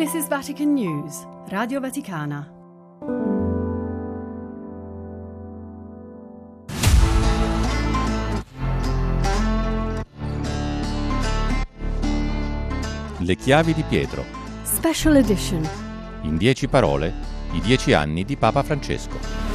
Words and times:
This 0.00 0.14
is 0.14 0.28
Vatican 0.28 0.72
News, 0.72 1.26
Radio 1.48 1.78
Vaticana. 1.78 2.50
Le 13.18 13.36
chiavi 13.36 13.74
di 13.74 13.82
Pietro. 13.82 14.24
Special 14.62 15.16
edition. 15.16 15.68
In 16.22 16.38
dieci 16.38 16.66
parole, 16.66 17.12
i 17.52 17.60
dieci 17.60 17.92
anni 17.92 18.24
di 18.24 18.36
Papa 18.36 18.62
Francesco. 18.62 19.49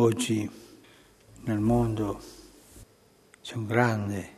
Oggi 0.00 0.50
nel 1.42 1.58
mondo 1.58 2.18
c'è 3.42 3.56
un 3.56 3.66
grande 3.66 4.28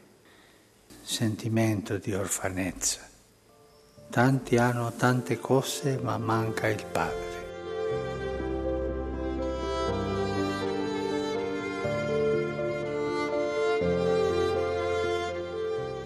sentimento 1.02 1.98
di 1.98 2.12
orfanezza. 2.12 3.09
Tanti 4.11 4.57
hanno 4.57 4.93
tante 4.97 5.38
cose 5.38 6.01
ma 6.02 6.19
manca 6.19 6.66
il 6.66 6.85
padre. 6.91 7.41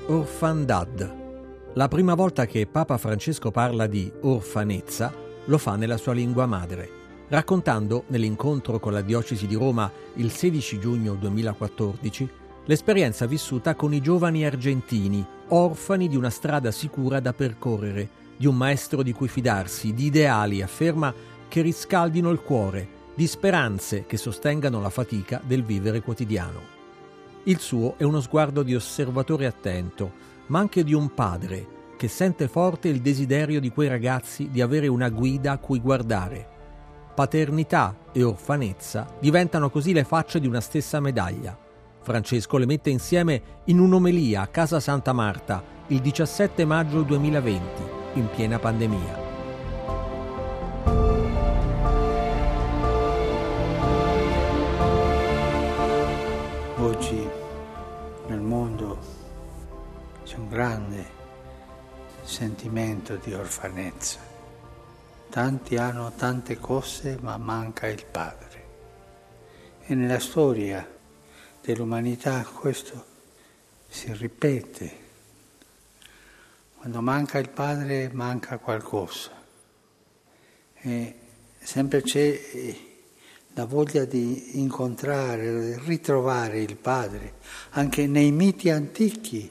Orfandad. 0.08 1.14
La 1.72 1.88
prima 1.88 2.12
volta 2.12 2.44
che 2.44 2.66
Papa 2.66 2.98
Francesco 2.98 3.50
parla 3.50 3.86
di 3.86 4.12
orfanezza 4.20 5.14
lo 5.46 5.56
fa 5.56 5.76
nella 5.76 5.96
sua 5.96 6.12
lingua 6.12 6.44
madre 6.44 7.04
raccontando 7.28 8.04
nell'incontro 8.08 8.78
con 8.78 8.92
la 8.92 9.00
diocesi 9.00 9.46
di 9.46 9.56
Roma 9.56 9.90
il 10.14 10.30
16 10.30 10.78
giugno 10.78 11.14
2014 11.14 12.30
l'esperienza 12.66 13.26
vissuta 13.26 13.74
con 13.74 13.92
i 13.92 14.00
giovani 14.00 14.44
argentini, 14.44 15.24
orfani 15.48 16.08
di 16.08 16.16
una 16.16 16.30
strada 16.30 16.70
sicura 16.70 17.20
da 17.20 17.32
percorrere, 17.32 18.08
di 18.36 18.46
un 18.46 18.56
maestro 18.56 19.02
di 19.02 19.12
cui 19.12 19.28
fidarsi, 19.28 19.94
di 19.94 20.06
ideali, 20.06 20.62
afferma, 20.62 21.14
che 21.48 21.62
riscaldino 21.62 22.30
il 22.30 22.40
cuore, 22.40 22.88
di 23.14 23.26
speranze 23.26 24.04
che 24.04 24.16
sostengano 24.16 24.80
la 24.80 24.90
fatica 24.90 25.40
del 25.44 25.62
vivere 25.62 26.00
quotidiano. 26.00 26.74
Il 27.44 27.60
suo 27.60 27.94
è 27.96 28.02
uno 28.02 28.20
sguardo 28.20 28.64
di 28.64 28.74
osservatore 28.74 29.46
attento, 29.46 30.12
ma 30.46 30.58
anche 30.58 30.82
di 30.82 30.92
un 30.92 31.14
padre 31.14 31.74
che 31.96 32.08
sente 32.08 32.48
forte 32.48 32.88
il 32.88 33.00
desiderio 33.00 33.60
di 33.60 33.70
quei 33.70 33.88
ragazzi 33.88 34.50
di 34.50 34.60
avere 34.60 34.88
una 34.88 35.08
guida 35.08 35.52
a 35.52 35.58
cui 35.58 35.78
guardare 35.78 36.54
paternità 37.16 37.96
e 38.12 38.22
orfanezza 38.22 39.06
diventano 39.18 39.70
così 39.70 39.94
le 39.94 40.04
facce 40.04 40.38
di 40.38 40.46
una 40.46 40.60
stessa 40.60 41.00
medaglia. 41.00 41.58
Francesco 42.02 42.58
le 42.58 42.66
mette 42.66 42.90
insieme 42.90 43.42
in 43.64 43.78
un'omelia 43.78 44.42
a 44.42 44.46
Casa 44.48 44.80
Santa 44.80 45.14
Marta 45.14 45.64
il 45.86 46.02
17 46.02 46.66
maggio 46.66 47.00
2020, 47.00 47.82
in 48.14 48.28
piena 48.28 48.58
pandemia. 48.58 49.24
Oggi 56.76 57.28
nel 58.26 58.40
mondo 58.40 58.98
c'è 60.22 60.36
un 60.36 60.48
grande 60.48 61.04
sentimento 62.24 63.16
di 63.16 63.32
orfanezza 63.32 64.35
Tanti 65.30 65.76
hanno 65.76 66.12
tante 66.16 66.58
cose 66.58 67.18
ma 67.20 67.36
manca 67.36 67.86
il 67.86 68.04
Padre. 68.04 68.64
E 69.82 69.94
nella 69.94 70.18
storia 70.18 70.88
dell'umanità 71.60 72.42
questo 72.44 73.04
si 73.88 74.12
ripete. 74.12 75.04
Quando 76.76 77.00
manca 77.00 77.38
il 77.38 77.50
Padre 77.50 78.10
manca 78.12 78.58
qualcosa. 78.58 79.30
E 80.74 81.14
sempre 81.58 82.02
c'è 82.02 82.40
la 83.54 83.64
voglia 83.64 84.04
di 84.04 84.60
incontrare, 84.60 85.78
ritrovare 85.80 86.60
il 86.60 86.76
Padre, 86.76 87.34
anche 87.70 88.06
nei 88.06 88.30
miti 88.30 88.68
antichi. 88.70 89.50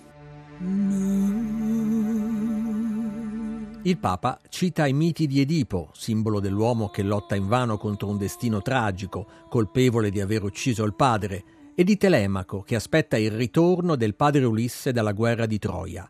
Il 3.85 3.99
Papa 3.99 4.39
cita 4.49 4.87
i 4.87 4.93
miti 4.93 5.27
di 5.27 5.41
Edipo, 5.41 5.91
simbolo 5.93 6.39
dell'uomo 6.39 6.89
che 6.89 7.03
lotta 7.03 7.35
invano 7.35 7.77
contro 7.77 8.07
un 8.07 8.17
destino 8.17 8.63
tragico, 8.63 9.27
colpevole 9.47 10.09
di 10.09 10.19
aver 10.19 10.41
ucciso 10.41 10.83
il 10.83 10.95
padre, 10.95 11.43
e 11.75 11.83
di 11.83 11.95
Telemaco, 11.95 12.63
che 12.63 12.73
aspetta 12.73 13.15
il 13.15 13.29
ritorno 13.29 13.95
del 13.95 14.15
padre 14.15 14.43
Ulisse 14.43 14.91
dalla 14.91 15.11
guerra 15.11 15.45
di 15.45 15.59
Troia. 15.59 16.09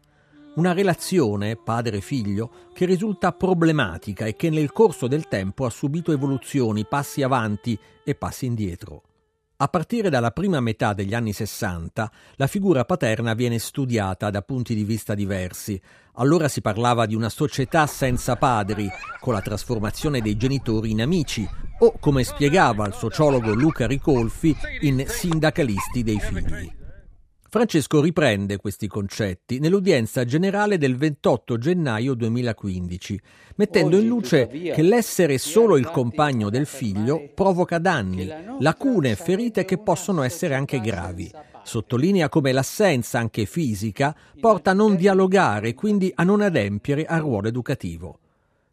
Una 0.56 0.72
relazione 0.72 1.58
padre-figlio 1.58 2.50
che 2.74 2.86
risulta 2.86 3.34
problematica 3.34 4.24
e 4.24 4.38
che 4.38 4.50
nel 4.50 4.72
corso 4.72 5.08
del 5.08 5.28
tempo 5.28 5.66
ha 5.66 5.70
subito 5.70 6.14
evoluzioni, 6.14 6.86
passi 6.86 7.24
avanti 7.24 7.78
e 8.06 8.16
passi 8.16 8.46
indietro. 8.46 9.02
A 9.58 9.70
partire 9.70 10.10
dalla 10.10 10.32
prima 10.32 10.60
metà 10.60 10.92
degli 10.92 11.14
anni 11.14 11.32
Sessanta, 11.32 12.12
la 12.36 12.48
figura 12.48 12.84
paterna 12.84 13.34
viene 13.34 13.58
studiata 13.58 14.30
da 14.30 14.42
punti 14.42 14.76
di 14.76 14.84
vista 14.84 15.14
diversi. 15.14 15.82
Allora 16.18 16.48
si 16.48 16.62
parlava 16.62 17.06
di 17.06 17.16
una 17.16 17.30
società 17.30 17.88
senza 17.88 18.38
padri, 18.38 18.90
con 19.20 19.34
la 19.34 19.42
trasformazione 19.42 20.22
dei 20.22 20.38
genitori 20.38 20.92
in 20.92 21.02
amici, 21.02 21.48
o 21.80 21.94
come 22.00 22.24
spiegava 22.24 22.88
il 22.88 22.94
sociologo 22.94 23.54
Luca 23.54 23.86
Ricolfi, 23.86 24.56
in 24.82 25.04
sindacalisti 25.08 26.04
dei 26.04 26.20
figli. 26.20 26.72
Francesco 27.50 28.02
riprende 28.02 28.58
questi 28.58 28.88
concetti 28.88 29.60
nell'udienza 29.60 30.26
generale 30.26 30.78
del 30.78 30.98
28 30.98 31.58
gennaio 31.58 32.14
2015, 32.14 33.22
mettendo 33.56 33.98
in 33.98 34.08
luce 34.08 34.48
che 34.48 34.82
l'essere 34.82 35.38
solo 35.38 35.78
il 35.78 35.90
compagno 35.90 36.50
del 36.50 36.66
figlio 36.66 37.30
provoca 37.34 37.78
danni, 37.78 38.30
lacune 38.60 39.12
e 39.12 39.16
ferite 39.16 39.64
che 39.64 39.78
possono 39.78 40.24
essere 40.24 40.54
anche 40.54 40.82
gravi. 40.82 41.32
Sottolinea 41.66 42.30
come 42.30 42.52
l'assenza, 42.52 43.18
anche 43.18 43.48
fisica, 43.48 44.16
porta 44.40 44.70
a 44.70 44.76
non 44.76 44.96
dialogare 44.96 45.70
e 45.70 45.74
quindi 45.74 46.12
a 46.14 46.24
non 46.24 46.42
adempiere 46.42 47.06
al 47.06 47.22
ruolo 47.22 47.48
educativo. 47.48 48.20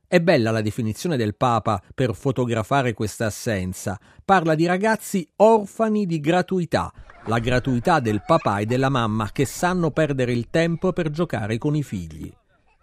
È 0.06 0.20
bella 0.20 0.50
la 0.50 0.60
definizione 0.60 1.16
del 1.16 1.34
Papa 1.34 1.82
per 1.94 2.14
fotografare 2.14 2.92
questa 2.92 3.24
assenza. 3.24 3.98
Parla 4.22 4.54
di 4.54 4.66
ragazzi 4.66 5.26
orfani 5.36 6.04
di 6.04 6.20
gratuità, 6.20 6.92
la 7.24 7.38
gratuità 7.38 7.98
del 7.98 8.22
papà 8.26 8.58
e 8.58 8.66
della 8.66 8.90
mamma 8.90 9.30
che 9.32 9.46
sanno 9.46 9.90
perdere 9.90 10.32
il 10.32 10.50
tempo 10.50 10.92
per 10.92 11.10
giocare 11.10 11.56
con 11.56 11.74
i 11.74 11.82
figli. 11.82 12.30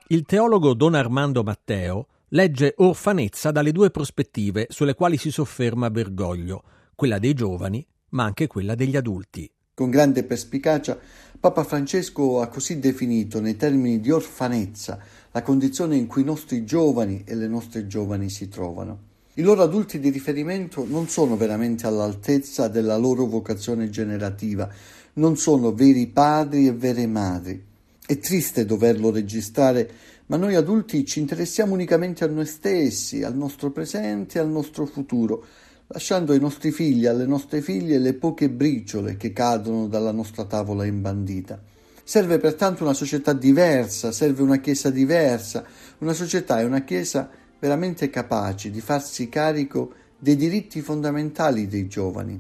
Il 0.08 0.24
teologo 0.24 0.74
Don 0.74 0.96
Armando 0.96 1.44
Matteo 1.44 2.08
legge 2.30 2.74
orfanezza 2.78 3.52
dalle 3.52 3.72
due 3.72 3.92
prospettive 3.92 4.66
sulle 4.72 4.96
quali 4.96 5.18
si 5.18 5.30
sofferma 5.30 5.92
Bergoglio, 5.92 6.64
quella 6.96 7.20
dei 7.20 7.36
giovani, 7.36 7.86
ma 8.10 8.24
anche 8.24 8.48
quella 8.48 8.74
degli 8.74 8.96
adulti. 8.96 9.48
Con 9.80 9.90
grande 9.90 10.26
perspicacia, 10.26 11.00
Papa 11.40 11.64
Francesco 11.64 12.42
ha 12.42 12.48
così 12.48 12.80
definito 12.80 13.40
nei 13.40 13.56
termini 13.56 14.02
di 14.02 14.12
orfanezza 14.12 15.00
la 15.32 15.42
condizione 15.42 15.96
in 15.96 16.06
cui 16.06 16.22
i 16.22 16.26
nostri 16.26 16.66
giovani 16.66 17.24
e 17.26 17.34
le 17.34 17.48
nostre 17.48 17.88
giovani 17.88 18.30
si 18.30 18.50
trovano. 18.50 19.00
I 19.36 19.42
loro 19.42 19.62
adulti 19.62 19.98
di 20.02 20.10
riferimento 20.10 20.86
non 20.86 21.08
sono 21.08 21.38
veramente 21.38 21.88
all'altezza 21.88 22.68
della 22.68 22.98
loro 22.98 23.26
vocazione 23.26 23.90
generativa, 23.90 24.70
non 25.14 25.38
sono 25.38 25.72
veri 25.72 26.08
padri 26.08 26.68
e 26.68 26.74
vere 26.74 27.08
madri. 27.08 27.64
È 28.06 28.18
triste 28.18 28.66
doverlo 28.66 29.12
registrare, 29.12 29.90
ma 30.26 30.36
noi 30.36 30.56
adulti 30.56 31.06
ci 31.06 31.22
interessiamo 31.22 31.72
unicamente 31.72 32.26
a 32.26 32.28
noi 32.28 32.48
stessi, 32.48 33.24
al 33.24 33.38
nostro 33.38 33.72
presente 33.72 34.40
e 34.40 34.42
al 34.42 34.50
nostro 34.50 34.86
futuro, 34.86 35.46
lasciando 35.92 36.34
ai 36.34 36.40
nostri 36.40 36.72
figli 36.72 37.06
e 37.06 37.08
alle 37.08 37.26
nostre 37.26 37.62
figlie 37.62 37.98
le 37.98 38.14
poche 38.14 38.48
briciole 38.48 39.18
che 39.18 39.34
cadono 39.34 39.88
dalla 39.88 40.12
nostra 40.12 40.46
tavola 40.46 40.86
imbandita. 40.86 41.60
Serve 42.04 42.38
pertanto 42.38 42.84
una 42.84 42.94
società 42.94 43.34
diversa, 43.34 44.12
serve 44.12 44.44
una 44.44 44.58
Chiesa 44.58 44.92
diversa, 44.92 45.66
una 46.00 46.14
società 46.14 46.60
e 46.60 46.66
una 46.66 46.84
Chiesa 46.84 47.28
veramente 47.58 48.12
capaci 48.12 48.70
di 48.70 48.82
farsi 48.82 49.30
carico 49.30 49.94
dei 50.20 50.36
diritti 50.36 50.82
fondamentali 50.82 51.68
dei 51.68 51.88
giovani, 51.88 52.40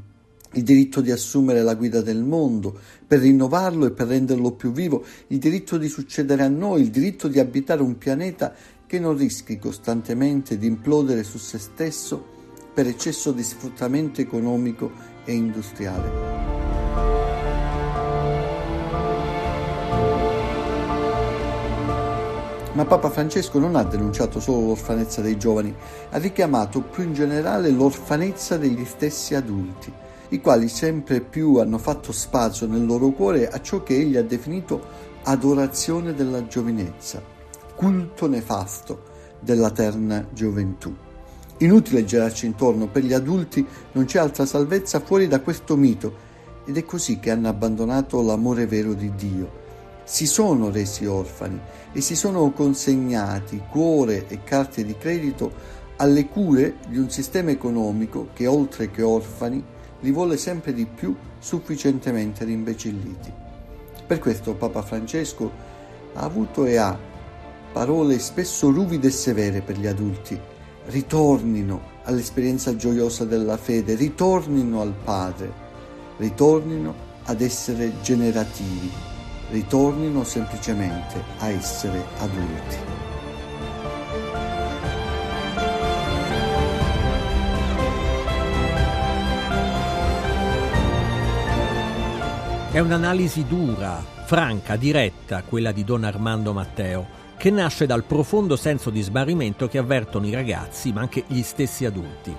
il 0.53 0.63
diritto 0.63 1.01
di 1.01 1.09
assumere 1.09 1.63
la 1.63 1.73
guida 1.73 2.01
del 2.01 2.21
mondo, 2.21 2.77
per 3.07 3.19
rinnovarlo 3.19 3.87
e 3.87 3.91
per 3.91 4.07
renderlo 4.07 4.51
più 4.51 4.71
vivo, 4.71 5.03
il 5.27 5.39
diritto 5.39 5.79
di 5.79 5.87
succedere 5.87 6.43
a 6.43 6.49
noi, 6.49 6.81
il 6.81 6.91
diritto 6.91 7.27
di 7.27 7.39
abitare 7.39 7.81
un 7.81 7.97
pianeta 7.97 8.53
che 8.85 8.99
non 8.99 9.17
rischi 9.17 9.57
costantemente 9.57 10.59
di 10.59 10.67
implodere 10.67 11.23
su 11.23 11.39
se 11.39 11.57
stesso 11.57 12.37
per 12.79 12.87
eccesso 12.87 13.33
di 13.33 13.43
sfruttamento 13.43 14.21
economico 14.21 14.89
e 15.25 15.33
industriale. 15.33 16.11
Ma 22.71 22.85
Papa 22.85 23.09
Francesco 23.09 23.59
non 23.59 23.75
ha 23.75 23.83
denunciato 23.83 24.39
solo 24.39 24.67
l'orfanezza 24.67 25.19
dei 25.19 25.37
giovani, 25.37 25.75
ha 26.11 26.17
richiamato 26.19 26.79
più 26.79 27.03
in 27.03 27.13
generale 27.13 27.69
l'orfanezza 27.69 28.55
degli 28.55 28.85
stessi 28.85 29.35
adulti, 29.35 29.91
i 30.29 30.39
quali 30.39 30.69
sempre 30.69 31.19
più 31.19 31.57
hanno 31.57 31.79
fatto 31.79 32.13
spazio 32.13 32.65
nel 32.65 32.85
loro 32.85 33.09
cuore 33.09 33.49
a 33.49 33.59
ciò 33.59 33.83
che 33.83 33.97
egli 33.97 34.15
ha 34.15 34.23
definito 34.23 34.81
adorazione 35.23 36.13
della 36.13 36.47
giovinezza, 36.47 37.21
culto 37.75 38.29
nefasto 38.29 39.03
della 39.41 39.69
terna 39.69 40.25
gioventù. 40.31 41.07
Inutile 41.61 42.05
girarci 42.05 42.45
intorno, 42.45 42.87
per 42.87 43.03
gli 43.03 43.11
adulti 43.11 43.65
non 43.91 44.05
c'è 44.05 44.17
altra 44.17 44.45
salvezza 44.45 45.01
fuori 45.01 45.27
da 45.27 45.41
questo 45.41 45.75
mito 45.75 46.27
ed 46.65 46.77
è 46.77 46.85
così 46.85 47.19
che 47.19 47.31
hanno 47.31 47.49
abbandonato 47.49 48.21
l'amore 48.21 48.65
vero 48.65 48.93
di 48.93 49.13
Dio. 49.15 49.67
Si 50.05 50.25
sono 50.25 50.71
resi 50.71 51.05
orfani 51.05 51.59
e 51.91 51.99
si 51.99 52.15
sono 52.15 52.49
consegnati 52.51 53.61
cuore 53.69 54.27
e 54.27 54.43
carte 54.43 54.85
di 54.85 54.95
credito 54.97 55.51
alle 55.97 56.27
cure 56.27 56.75
di 56.87 56.97
un 56.97 57.09
sistema 57.09 57.51
economico 57.51 58.29
che 58.33 58.47
oltre 58.47 58.89
che 58.89 59.01
orfani 59.01 59.61
li 59.99 60.11
vuole 60.11 60.37
sempre 60.37 60.73
di 60.73 60.85
più 60.85 61.13
sufficientemente 61.39 62.45
rimbecilliti. 62.45 63.33
Per 64.07 64.19
questo 64.19 64.53
Papa 64.53 64.81
Francesco 64.81 65.51
ha 66.13 66.21
avuto 66.21 66.65
e 66.65 66.77
ha 66.77 66.97
parole 67.73 68.17
spesso 68.17 68.71
ruvide 68.71 69.07
e 69.07 69.11
severe 69.11 69.61
per 69.61 69.77
gli 69.77 69.87
adulti, 69.87 70.39
ritornino 70.89 71.97
all'esperienza 72.03 72.75
gioiosa 72.75 73.23
della 73.23 73.57
fede, 73.57 73.95
ritornino 73.95 74.81
al 74.81 74.93
Padre, 75.03 75.51
ritornino 76.17 77.07
ad 77.25 77.41
essere 77.41 78.01
generativi, 78.01 78.89
ritornino 79.51 80.23
semplicemente 80.23 81.23
a 81.39 81.49
essere 81.49 82.03
adulti. 82.17 82.77
È 92.71 92.79
un'analisi 92.79 93.45
dura, 93.45 94.03
franca, 94.25 94.75
diretta, 94.75 95.43
quella 95.43 95.71
di 95.71 95.83
Don 95.83 96.03
Armando 96.03 96.53
Matteo 96.53 97.19
che 97.39 97.51
nasce 97.51 97.85
dal 97.85 98.03
profondo 98.03 98.57
senso 98.57 98.89
di 98.89 98.99
smarrimento 98.99 99.69
che 99.69 99.77
avvertono 99.77 100.27
i 100.27 100.33
ragazzi, 100.33 100.91
ma 100.91 100.99
anche 100.99 101.23
gli 101.25 101.41
stessi 101.41 101.85
adulti. 101.85 102.35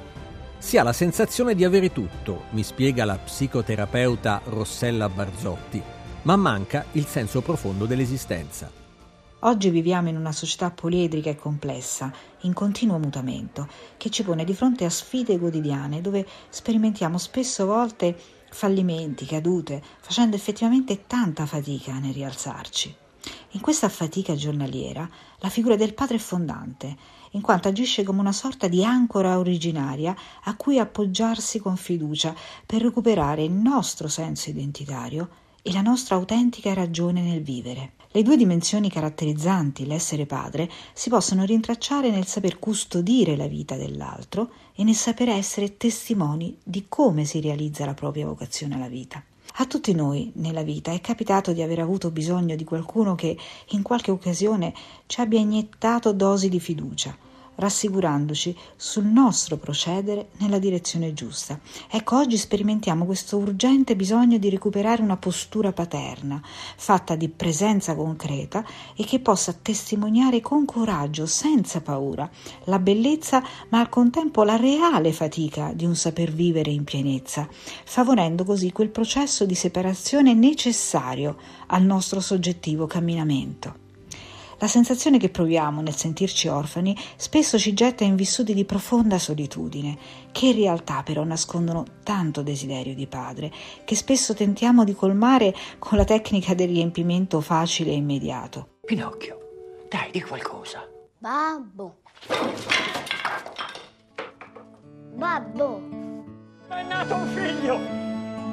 Si 0.58 0.76
ha 0.76 0.82
la 0.82 0.92
sensazione 0.92 1.54
di 1.54 1.64
avere 1.64 1.90
tutto, 1.90 2.42
mi 2.50 2.62
spiega 2.62 3.06
la 3.06 3.16
psicoterapeuta 3.16 4.42
Rossella 4.44 5.08
Barzotti, 5.08 5.82
ma 6.24 6.36
manca 6.36 6.84
il 6.92 7.06
senso 7.06 7.40
profondo 7.40 7.86
dell'esistenza. 7.86 8.70
Oggi 9.38 9.70
viviamo 9.70 10.10
in 10.10 10.18
una 10.18 10.32
società 10.32 10.70
poliedrica 10.70 11.30
e 11.30 11.36
complessa, 11.36 12.12
in 12.40 12.52
continuo 12.52 12.98
mutamento, 12.98 13.68
che 13.96 14.10
ci 14.10 14.22
pone 14.22 14.44
di 14.44 14.52
fronte 14.52 14.84
a 14.84 14.90
sfide 14.90 15.38
quotidiane 15.38 16.02
dove 16.02 16.26
sperimentiamo 16.50 17.16
spesso 17.16 17.64
volte 17.64 18.14
fallimenti, 18.50 19.24
cadute, 19.24 19.82
facendo 19.98 20.36
effettivamente 20.36 21.06
tanta 21.06 21.46
fatica 21.46 21.98
nel 21.98 22.12
rialzarci. 22.12 22.94
In 23.54 23.60
questa 23.60 23.88
fatica 23.88 24.36
giornaliera 24.36 25.08
la 25.38 25.48
figura 25.48 25.74
del 25.74 25.92
padre 25.92 26.16
è 26.16 26.20
fondante, 26.20 26.96
in 27.32 27.40
quanto 27.40 27.66
agisce 27.66 28.04
come 28.04 28.20
una 28.20 28.30
sorta 28.30 28.68
di 28.68 28.84
ancora 28.84 29.38
originaria 29.38 30.14
a 30.44 30.54
cui 30.54 30.78
appoggiarsi 30.78 31.58
con 31.58 31.76
fiducia 31.76 32.32
per 32.64 32.80
recuperare 32.80 33.42
il 33.42 33.50
nostro 33.50 34.06
senso 34.06 34.50
identitario 34.50 35.28
e 35.62 35.72
la 35.72 35.80
nostra 35.80 36.14
autentica 36.14 36.72
ragione 36.74 37.22
nel 37.22 37.42
vivere. 37.42 37.94
Le 38.12 38.22
due 38.22 38.36
dimensioni 38.36 38.88
caratterizzanti 38.88 39.84
l'essere 39.84 40.26
padre 40.26 40.70
si 40.92 41.10
possono 41.10 41.44
rintracciare 41.44 42.10
nel 42.10 42.26
saper 42.26 42.60
custodire 42.60 43.34
la 43.34 43.48
vita 43.48 43.74
dell'altro 43.74 44.52
e 44.76 44.84
nel 44.84 44.94
saper 44.94 45.28
essere 45.28 45.76
testimoni 45.76 46.56
di 46.62 46.86
come 46.88 47.24
si 47.24 47.40
realizza 47.40 47.84
la 47.84 47.94
propria 47.94 48.26
vocazione 48.26 48.76
alla 48.76 48.88
vita. 48.88 49.24
A 49.60 49.66
tutti 49.66 49.92
noi 49.92 50.32
nella 50.36 50.62
vita 50.62 50.90
è 50.90 51.02
capitato 51.02 51.52
di 51.52 51.60
aver 51.60 51.80
avuto 51.80 52.10
bisogno 52.10 52.56
di 52.56 52.64
qualcuno 52.64 53.14
che 53.14 53.36
in 53.72 53.82
qualche 53.82 54.10
occasione 54.10 54.72
ci 55.04 55.20
abbia 55.20 55.38
iniettato 55.38 56.14
dosi 56.14 56.48
di 56.48 56.58
fiducia 56.58 57.14
rassicurandoci 57.60 58.56
sul 58.74 59.04
nostro 59.04 59.56
procedere 59.58 60.30
nella 60.38 60.58
direzione 60.58 61.12
giusta. 61.12 61.60
Ecco, 61.88 62.16
oggi 62.16 62.36
sperimentiamo 62.36 63.04
questo 63.04 63.36
urgente 63.36 63.94
bisogno 63.94 64.38
di 64.38 64.48
recuperare 64.48 65.02
una 65.02 65.16
postura 65.16 65.72
paterna, 65.72 66.42
fatta 66.42 67.14
di 67.14 67.28
presenza 67.28 67.94
concreta 67.94 68.64
e 68.96 69.04
che 69.04 69.20
possa 69.20 69.52
testimoniare 69.52 70.40
con 70.40 70.64
coraggio, 70.64 71.26
senza 71.26 71.80
paura, 71.80 72.28
la 72.64 72.78
bellezza 72.78 73.42
ma 73.68 73.78
al 73.78 73.88
contempo 73.88 74.42
la 74.42 74.56
reale 74.56 75.12
fatica 75.12 75.72
di 75.74 75.84
un 75.84 75.94
saper 75.94 76.32
vivere 76.32 76.70
in 76.70 76.84
pienezza, 76.84 77.46
favorendo 77.84 78.44
così 78.44 78.72
quel 78.72 78.88
processo 78.88 79.44
di 79.44 79.54
separazione 79.54 80.32
necessario 80.32 81.36
al 81.66 81.82
nostro 81.82 82.20
soggettivo 82.20 82.86
camminamento. 82.86 83.88
La 84.60 84.68
sensazione 84.68 85.16
che 85.16 85.30
proviamo 85.30 85.80
nel 85.80 85.96
sentirci 85.96 86.46
orfani 86.46 86.94
spesso 87.16 87.58
ci 87.58 87.72
getta 87.72 88.04
in 88.04 88.14
vissuti 88.14 88.52
di 88.52 88.66
profonda 88.66 89.18
solitudine, 89.18 89.96
che 90.32 90.48
in 90.48 90.56
realtà 90.56 91.02
però 91.02 91.24
nascondono 91.24 91.84
tanto 92.02 92.42
desiderio 92.42 92.94
di 92.94 93.06
padre, 93.06 93.50
che 93.86 93.94
spesso 93.96 94.34
tentiamo 94.34 94.84
di 94.84 94.94
colmare 94.94 95.54
con 95.78 95.96
la 95.96 96.04
tecnica 96.04 96.52
del 96.52 96.68
riempimento 96.68 97.40
facile 97.40 97.92
e 97.92 97.94
immediato. 97.94 98.80
Pinocchio, 98.84 99.38
dai, 99.88 100.10
di 100.10 100.20
qualcosa. 100.20 100.86
Babbo. 101.16 102.02
Babbo. 105.14 105.82
È 106.68 106.82
nato 106.82 107.14
un 107.14 107.28
figlio! 107.28 107.78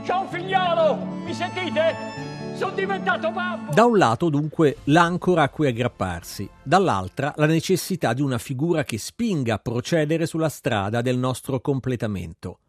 C'ho 0.05 0.21
un 0.21 0.27
figliolo! 0.29 0.95
Mi 1.25 1.33
sentite? 1.33 2.26
Sono 2.57 2.73
diventato 2.73 3.29
babbo! 3.31 3.71
Da 3.71 3.85
un 3.85 3.97
lato, 3.97 4.29
dunque, 4.29 4.77
l'ancora 4.85 5.43
a 5.43 5.49
cui 5.49 5.67
aggrapparsi, 5.67 6.49
dall'altra, 6.63 7.31
la 7.37 7.45
necessità 7.45 8.13
di 8.13 8.23
una 8.23 8.39
figura 8.39 8.83
che 8.83 8.97
spinga 8.97 9.53
a 9.53 9.59
procedere 9.59 10.25
sulla 10.25 10.49
strada 10.49 11.01
del 11.01 11.17
nostro 11.17 11.61
completamento 11.61 12.59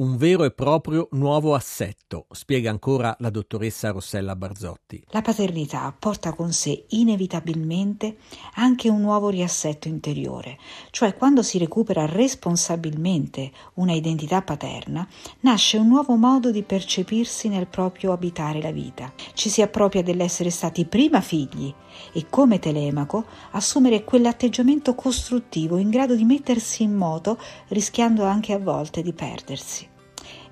un 0.00 0.16
vero 0.16 0.44
e 0.44 0.50
proprio 0.50 1.08
nuovo 1.12 1.54
assetto, 1.54 2.24
spiega 2.30 2.70
ancora 2.70 3.14
la 3.18 3.28
dottoressa 3.28 3.90
Rossella 3.90 4.34
Barzotti. 4.34 5.04
La 5.10 5.20
paternità 5.20 5.94
porta 5.96 6.32
con 6.32 6.52
sé 6.52 6.86
inevitabilmente 6.88 8.16
anche 8.54 8.88
un 8.88 9.02
nuovo 9.02 9.28
riassetto 9.28 9.88
interiore, 9.88 10.58
cioè 10.90 11.14
quando 11.14 11.42
si 11.42 11.58
recupera 11.58 12.06
responsabilmente 12.06 13.52
una 13.74 13.92
identità 13.92 14.40
paterna, 14.40 15.06
nasce 15.40 15.76
un 15.76 15.88
nuovo 15.88 16.16
modo 16.16 16.50
di 16.50 16.62
percepirsi 16.62 17.48
nel 17.48 17.66
proprio 17.66 18.12
abitare 18.12 18.62
la 18.62 18.72
vita. 18.72 19.12
Ci 19.34 19.50
si 19.50 19.60
appropria 19.60 20.02
dell'essere 20.02 20.48
stati 20.48 20.86
prima 20.86 21.20
figli 21.20 21.72
e 22.14 22.24
come 22.30 22.58
Telemaco 22.58 23.26
assumere 23.50 24.04
quell'atteggiamento 24.04 24.94
costruttivo 24.94 25.76
in 25.76 25.90
grado 25.90 26.14
di 26.14 26.24
mettersi 26.24 26.84
in 26.84 26.94
moto 26.94 27.38
rischiando 27.68 28.24
anche 28.24 28.54
a 28.54 28.58
volte 28.58 29.02
di 29.02 29.12
perdersi. 29.12 29.88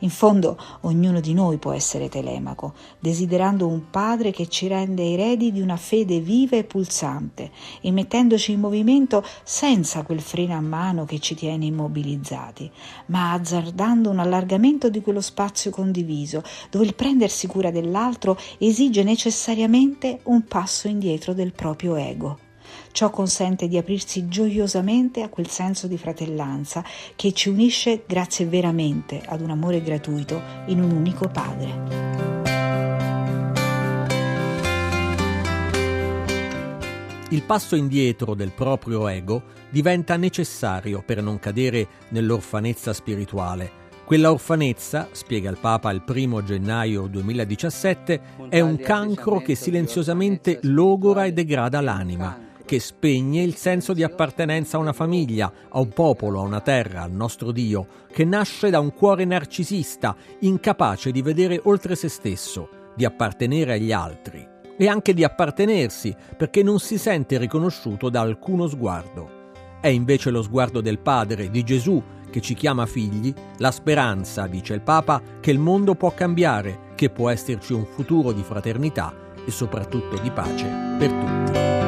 In 0.01 0.11
fondo 0.11 0.57
ognuno 0.83 1.19
di 1.19 1.35
noi 1.35 1.59
può 1.59 1.73
essere 1.73 2.09
Telemaco, 2.09 2.75
desiderando 3.01 3.67
un 3.67 3.91
padre 3.91 4.31
che 4.31 4.47
ci 4.47 4.69
rende 4.69 5.13
eredi 5.13 5.51
di 5.51 5.61
una 5.61 5.77
fede 5.77 6.21
viva 6.21 6.57
e 6.57 6.63
pulsante 6.63 7.51
e 7.81 7.91
mettendoci 7.91 8.53
in 8.53 8.61
movimento 8.61 9.25
senza 9.43 10.03
quel 10.03 10.21
freno 10.21 10.55
a 10.55 10.61
mano 10.61 11.05
che 11.05 11.19
ci 11.19 11.35
tiene 11.35 11.65
immobilizzati, 11.65 12.71
ma 13.07 13.33
azzardando 13.33 14.09
un 14.09 14.21
allargamento 14.21 14.89
di 14.89 15.01
quello 15.01 15.21
spazio 15.21 15.73
condiviso, 15.73 16.45
dove 16.71 16.85
il 16.85 16.95
prendersi 16.95 17.49
cura 17.49 17.73
dell'altro 17.73 18.39
esige 18.59 19.03
necessariamente 19.03 20.21
un 20.25 20.45
passo 20.45 20.87
indietro 20.87 21.35
del 21.35 21.53
proprio 21.53 21.97
ego. 21.97 22.48
Ciò 22.99 23.11
consente 23.11 23.69
di 23.69 23.79
aprirsi 23.79 24.27
gioiosamente 24.27 25.23
a 25.23 25.29
quel 25.29 25.47
senso 25.47 25.87
di 25.87 25.97
fratellanza 25.97 26.83
che 27.15 27.31
ci 27.31 27.49
unisce 27.49 28.03
grazie 28.05 28.45
veramente 28.47 29.23
ad 29.25 29.41
un 29.41 29.51
amore 29.51 29.81
gratuito 29.81 30.43
in 30.67 30.83
un 30.83 30.91
unico 30.91 31.29
Padre. 31.29 31.71
Il 37.29 37.45
passo 37.45 37.77
indietro 37.77 38.35
del 38.35 38.51
proprio 38.51 39.07
ego 39.07 39.45
diventa 39.71 40.17
necessario 40.17 41.01
per 41.07 41.23
non 41.23 41.39
cadere 41.39 41.87
nell'orfanezza 42.09 42.93
spirituale. 42.93 43.71
Quella 44.05 44.33
orfanezza, 44.33 45.07
spiega 45.13 45.51
il 45.51 45.59
Papa 45.61 45.93
il 45.93 46.03
primo 46.03 46.43
gennaio 46.43 47.07
2017, 47.07 48.21
è 48.49 48.59
un 48.59 48.77
cancro 48.77 49.39
che 49.39 49.55
silenziosamente 49.55 50.59
logora 50.63 51.27
e 51.27 51.33
degrada 51.33 51.81
l'anima 51.81 52.47
che 52.69 52.81
spegne 52.81 53.41
il 53.41 53.55
senso 53.55 53.95
di 53.95 54.03
appartenenza 54.03 54.77
a 54.77 54.81
una 54.81 54.93
famiglia, 54.93 55.51
a 55.71 55.81
un 55.81 55.89
popolo, 55.89 56.41
a 56.41 56.45
una 56.45 56.61
terra, 56.61 57.01
al 57.01 57.13
nostro 57.13 57.51
Dio, 57.51 57.87
che 58.13 58.27
nasce 58.27 58.69
da 58.69 58.79
un 58.79 58.93
cuore 58.93 59.25
narcisista, 59.25 60.15
incapace 60.41 61.11
di 61.11 61.23
vedere 61.23 61.59
oltre 61.65 61.97
se 61.97 62.11
stesso, 62.11 62.69
di 62.95 63.07
appartenere 63.07 63.73
agli 63.73 63.91
altri, 63.91 64.47
e 64.77 64.87
anche 64.87 65.15
di 65.15 65.25
appartenersi, 65.25 66.15
perché 66.37 66.63
non 66.63 66.79
si 66.79 66.99
sente 66.99 67.39
riconosciuto 67.39 68.11
da 68.11 68.21
alcuno 68.21 68.67
sguardo. 68.67 69.47
È 69.81 69.89
invece 69.89 70.29
lo 70.29 70.43
sguardo 70.43 70.83
del 70.83 70.99
Padre, 70.99 71.49
di 71.49 71.63
Gesù, 71.63 72.03
che 72.31 72.43
ci 72.43 72.53
chiama 72.53 72.85
figli, 72.85 73.33
la 73.57 73.71
speranza, 73.71 74.47
dice 74.47 74.75
il 74.75 74.83
Papa, 74.83 75.23
che 75.41 75.51
il 75.51 75.59
mondo 75.59 75.95
può 75.95 76.13
cambiare, 76.13 76.93
che 76.97 77.09
può 77.09 77.31
esserci 77.31 77.73
un 77.73 77.87
futuro 77.87 78.33
di 78.33 78.43
fraternità 78.43 79.15
e 79.47 79.51
soprattutto 79.51 80.19
di 80.19 80.31
pace 80.31 80.69
per 80.99 81.11
tutti. 81.11 81.88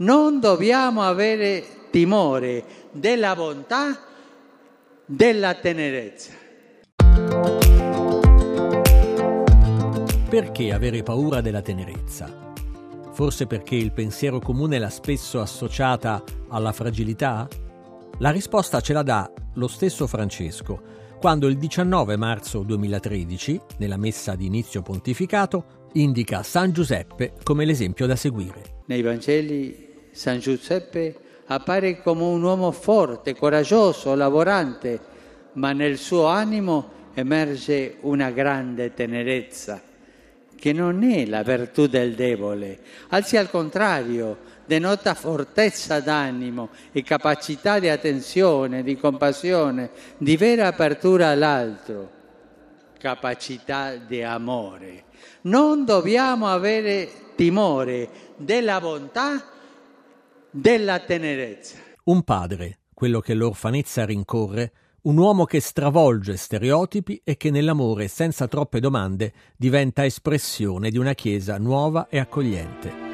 Non 0.00 0.38
dobbiamo 0.38 1.02
avere 1.02 1.64
timore 1.90 2.64
della 2.92 3.34
bontà, 3.34 3.98
della 5.04 5.54
tenerezza. 5.54 6.32
Perché 10.28 10.72
avere 10.72 11.02
paura 11.02 11.40
della 11.40 11.62
tenerezza? 11.62 12.52
Forse 13.12 13.46
perché 13.46 13.74
il 13.74 13.92
pensiero 13.92 14.38
comune 14.38 14.78
l'ha 14.78 14.88
spesso 14.88 15.40
associata 15.40 16.22
alla 16.48 16.72
fragilità? 16.72 17.48
La 18.18 18.30
risposta 18.30 18.80
ce 18.80 18.92
la 18.92 19.02
dà 19.02 19.28
lo 19.54 19.66
stesso 19.66 20.06
Francesco, 20.06 20.80
quando 21.18 21.48
il 21.48 21.58
19 21.58 22.16
marzo 22.16 22.62
2013, 22.62 23.60
nella 23.78 23.96
messa 23.96 24.36
di 24.36 24.46
inizio 24.46 24.82
pontificato, 24.82 25.88
indica 25.94 26.44
San 26.44 26.70
Giuseppe 26.70 27.32
come 27.42 27.64
l'esempio 27.64 28.06
da 28.06 28.14
seguire. 28.14 28.82
Nei 28.86 29.02
Vangeli 29.02 30.10
San 30.12 30.38
Giuseppe 30.38 31.16
appare 31.46 32.00
come 32.02 32.22
un 32.22 32.42
uomo 32.42 32.70
forte, 32.70 33.34
coraggioso, 33.34 34.14
lavorante, 34.14 35.00
ma 35.54 35.72
nel 35.72 35.98
suo 35.98 36.26
animo 36.26 36.90
emerge 37.14 37.96
una 38.02 38.30
grande 38.30 38.94
tenerezza 38.94 39.82
che 40.54 40.72
non 40.72 41.02
è 41.02 41.26
la 41.26 41.42
virtù 41.42 41.86
del 41.86 42.14
debole, 42.14 42.78
anzi 43.08 43.36
al 43.36 43.50
contrario, 43.50 44.38
denota 44.68 45.14
fortezza 45.14 45.98
d'animo 46.00 46.68
e 46.92 47.02
capacità 47.02 47.78
di 47.78 47.88
attenzione, 47.88 48.82
di 48.82 48.98
compassione, 48.98 49.90
di 50.18 50.36
vera 50.36 50.66
apertura 50.66 51.30
all'altro, 51.30 52.10
capacità 52.98 53.96
di 53.96 54.22
amore. 54.22 55.04
Non 55.42 55.86
dobbiamo 55.86 56.48
avere 56.48 57.08
timore 57.34 58.10
della 58.36 58.78
bontà, 58.78 59.42
della 60.50 60.98
tenerezza. 60.98 61.78
Un 62.04 62.22
padre, 62.22 62.80
quello 62.92 63.20
che 63.20 63.32
l'orfanezza 63.32 64.04
rincorre, 64.04 64.72
un 65.02 65.16
uomo 65.16 65.46
che 65.46 65.60
stravolge 65.60 66.36
stereotipi 66.36 67.22
e 67.24 67.38
che 67.38 67.50
nell'amore 67.50 68.06
senza 68.08 68.46
troppe 68.48 68.80
domande 68.80 69.32
diventa 69.56 70.04
espressione 70.04 70.90
di 70.90 70.98
una 70.98 71.14
Chiesa 71.14 71.56
nuova 71.56 72.08
e 72.10 72.18
accogliente. 72.18 73.07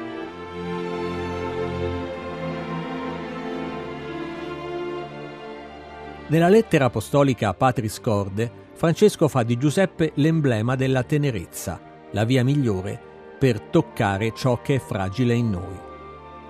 Nella 6.27 6.49
lettera 6.49 6.85
apostolica 6.85 7.49
a 7.49 7.53
Patris 7.53 8.01
Corde, 8.01 8.51
Francesco 8.73 9.27
fa 9.27 9.43
di 9.43 9.59
Giuseppe 9.59 10.11
l'emblema 10.15 10.75
della 10.75 11.03
tenerezza, 11.03 11.79
la 12.11 12.23
via 12.23 12.43
migliore 12.43 12.99
per 13.37 13.61
toccare 13.61 14.33
ciò 14.35 14.59
che 14.59 14.75
è 14.75 14.79
fragile 14.79 15.35
in 15.35 15.51
noi. 15.51 15.79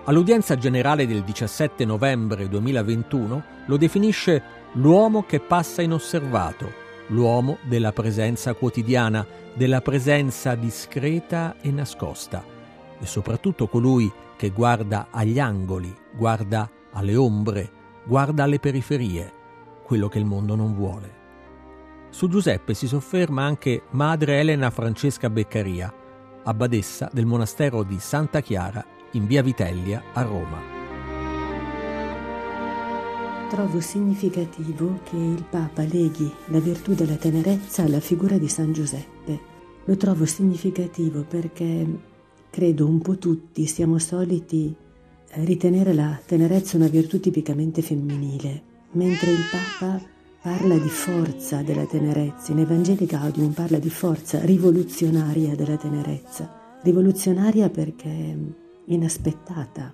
All'udienza 0.05 0.55
generale 0.55 1.05
del 1.05 1.23
17 1.23 1.83
novembre 1.83 2.47
2021 2.47 3.43
lo 3.65 3.75
definisce 3.75 4.41
l'uomo 4.75 5.23
che 5.23 5.41
passa 5.41 5.81
inosservato, 5.81 6.71
l'uomo 7.07 7.57
della 7.63 7.91
presenza 7.91 8.53
quotidiana, 8.53 9.27
della 9.55 9.81
presenza 9.81 10.55
discreta 10.55 11.57
e 11.59 11.69
nascosta, 11.71 12.45
e 12.97 13.05
soprattutto 13.05 13.67
colui 13.67 14.09
che 14.37 14.51
guarda 14.51 15.07
agli 15.11 15.37
angoli, 15.37 15.93
guarda 16.15 16.69
alle 16.93 17.17
ombre, 17.17 17.69
guarda 18.05 18.43
alle 18.43 18.59
periferie, 18.59 19.43
quello 19.85 20.07
che 20.09 20.17
il 20.17 20.25
mondo 20.25 20.55
non 20.55 20.73
vuole. 20.73 21.23
Su 22.09 22.27
Giuseppe 22.27 22.73
si 22.73 22.87
sofferma 22.87 23.43
anche 23.43 23.83
madre 23.91 24.39
Elena 24.39 24.69
Francesca 24.69 25.29
Beccaria, 25.29 25.93
abbadessa 26.43 27.09
del 27.11 27.25
monastero 27.25 27.83
di 27.83 27.99
Santa 27.99 28.41
Chiara 28.41 28.83
in 29.11 29.27
via 29.27 29.43
Vitellia 29.43 30.01
a 30.13 30.21
Roma. 30.21 30.73
Trovo 33.49 33.79
significativo 33.79 34.99
che 35.03 35.15
il 35.15 35.45
Papa 35.49 35.83
leghi 35.83 36.31
la 36.47 36.59
virtù 36.59 36.93
della 36.93 37.15
tenerezza 37.15 37.83
alla 37.83 37.99
figura 37.99 38.37
di 38.37 38.47
San 38.47 38.73
Giuseppe. 38.73 39.53
Lo 39.85 39.95
trovo 39.97 40.25
significativo 40.25 41.23
perché 41.23 41.87
credo 42.49 42.87
un 42.87 43.01
po' 43.01 43.17
tutti 43.17 43.65
siamo 43.65 43.99
soliti 43.99 44.75
eh, 45.29 45.45
ritenere 45.45 45.93
la 45.93 46.19
tenerezza 46.25 46.77
una 46.77 46.87
virtù 46.87 47.19
tipicamente 47.19 47.81
femminile, 47.81 48.73
mentre 48.95 49.31
il 49.31 49.43
Papa 49.51 50.01
parla 50.41 50.77
di 50.77 50.89
forza 50.89 51.61
della 51.61 51.85
tenerezza, 51.85 52.51
in 52.51 52.59
Evangelii 52.59 53.07
Gaudium 53.07 53.51
parla 53.51 53.77
di 53.77 53.89
forza 53.89 54.43
rivoluzionaria 54.43 55.55
della 55.55 55.77
tenerezza, 55.77 56.79
rivoluzionaria 56.83 57.69
perché 57.69 58.37
inaspettata, 58.85 59.93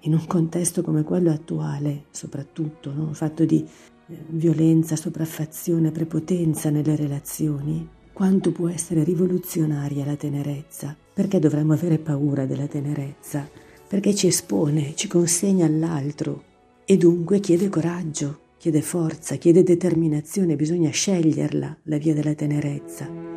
in 0.00 0.14
un 0.14 0.26
contesto 0.26 0.82
come 0.82 1.02
quello 1.02 1.30
attuale, 1.30 2.04
soprattutto, 2.10 2.92
no? 2.92 3.12
fatto 3.12 3.44
di 3.44 3.64
eh, 4.08 4.16
violenza, 4.28 4.96
sopraffazione, 4.96 5.92
prepotenza 5.92 6.70
nelle 6.70 6.96
relazioni, 6.96 7.86
quanto 8.12 8.50
può 8.50 8.68
essere 8.68 9.04
rivoluzionaria 9.04 10.04
la 10.04 10.16
tenerezza? 10.16 10.96
Perché 11.14 11.38
dovremmo 11.38 11.74
avere 11.74 11.98
paura 11.98 12.46
della 12.46 12.66
tenerezza? 12.66 13.48
Perché 13.86 14.14
ci 14.14 14.26
espone, 14.26 14.94
ci 14.96 15.06
consegna 15.06 15.66
all'altro 15.66 16.50
e 16.84 16.96
dunque 16.96 17.40
chiede 17.40 17.68
coraggio, 17.68 18.38
chiede 18.58 18.82
forza, 18.82 19.36
chiede 19.36 19.62
determinazione, 19.62 20.56
bisogna 20.56 20.90
sceglierla, 20.90 21.78
la 21.84 21.96
via 21.98 22.14
della 22.14 22.34
tenerezza. 22.34 23.30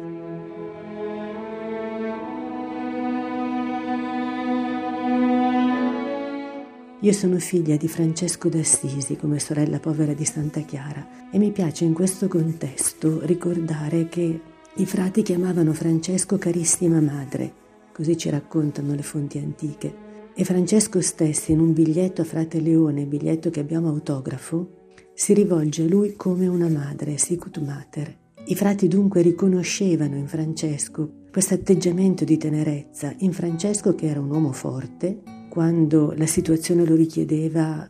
Io 7.01 7.11
sono 7.11 7.37
figlia 7.37 7.77
di 7.77 7.87
Francesco 7.87 8.49
d'Assisi 8.49 9.15
come 9.15 9.37
sorella 9.37 9.79
povera 9.79 10.13
di 10.13 10.25
Santa 10.25 10.61
Chiara 10.61 11.29
e 11.29 11.37
mi 11.37 11.51
piace 11.51 11.85
in 11.85 11.93
questo 11.93 12.27
contesto 12.27 13.23
ricordare 13.25 14.07
che 14.09 14.39
i 14.73 14.85
frati 14.87 15.21
chiamavano 15.21 15.71
Francesco 15.73 16.37
carissima 16.37 16.99
madre, 16.99 17.53
così 17.91 18.17
ci 18.17 18.29
raccontano 18.29 18.95
le 18.95 19.03
fonti 19.03 19.37
antiche. 19.37 20.04
E 20.37 20.43
Francesco 20.43 20.99
stesso 20.99 21.53
in 21.53 21.61
un 21.61 21.71
biglietto 21.71 22.21
a 22.21 22.25
frate 22.25 22.59
Leone, 22.59 23.05
biglietto 23.05 23.49
che 23.49 23.61
abbiamo 23.61 23.87
autografo, 23.87 24.91
si 25.13 25.33
rivolge 25.33 25.83
a 25.83 25.87
lui 25.87 26.17
come 26.17 26.45
una 26.45 26.67
madre, 26.67 27.17
sicut 27.17 27.57
mater. 27.61 28.13
I 28.47 28.53
frati 28.53 28.89
dunque 28.89 29.21
riconoscevano 29.21 30.17
in 30.17 30.27
Francesco 30.27 31.09
questo 31.31 31.53
atteggiamento 31.53 32.25
di 32.25 32.35
tenerezza, 32.35 33.13
in 33.19 33.31
Francesco 33.31 33.95
che 33.95 34.07
era 34.07 34.19
un 34.19 34.29
uomo 34.29 34.51
forte, 34.51 35.21
quando 35.49 36.13
la 36.17 36.25
situazione 36.25 36.85
lo 36.85 36.95
richiedeva 36.95 37.89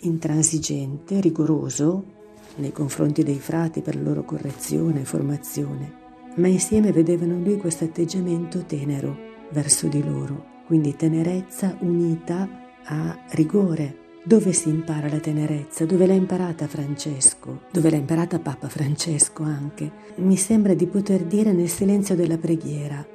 intransigente, 0.00 1.20
rigoroso 1.20 2.04
nei 2.56 2.72
confronti 2.72 3.22
dei 3.22 3.38
frati 3.38 3.82
per 3.82 3.94
la 3.94 4.02
loro 4.02 4.24
correzione 4.24 5.02
e 5.02 5.04
formazione, 5.04 5.92
ma 6.38 6.48
insieme 6.48 6.90
vedevano 6.90 7.38
lui 7.38 7.56
questo 7.56 7.84
atteggiamento 7.84 8.64
tenero 8.64 9.16
verso 9.52 9.86
di 9.86 10.02
loro, 10.02 10.53
quindi 10.66 10.96
tenerezza 10.96 11.76
unita 11.80 12.48
a 12.84 13.18
rigore. 13.30 14.02
Dove 14.24 14.52
si 14.52 14.70
impara 14.70 15.08
la 15.08 15.18
tenerezza? 15.18 15.84
Dove 15.84 16.06
l'ha 16.06 16.14
imparata 16.14 16.66
Francesco? 16.66 17.62
Dove 17.70 17.90
l'ha 17.90 17.96
imparata 17.96 18.38
Papa 18.38 18.68
Francesco 18.68 19.42
anche? 19.42 19.90
Mi 20.16 20.36
sembra 20.36 20.72
di 20.72 20.86
poter 20.86 21.24
dire 21.24 21.52
nel 21.52 21.68
silenzio 21.68 22.14
della 22.14 22.38
preghiera, 22.38 23.06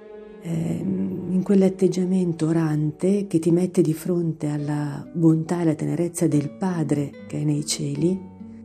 eh, 0.41 0.83
in 1.29 1.41
quell'atteggiamento 1.43 2.47
orante 2.47 3.25
che 3.25 3.39
ti 3.39 3.49
mette 3.49 3.81
di 3.81 3.93
fronte 3.93 4.49
alla 4.49 5.03
bontà 5.11 5.57
e 5.57 5.61
alla 5.61 5.75
tenerezza 5.75 6.27
del 6.27 6.51
Padre 6.51 7.11
che 7.27 7.41
è 7.41 7.43
nei 7.43 7.65
cieli, 7.65 8.19